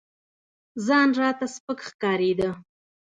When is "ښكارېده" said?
1.87-2.49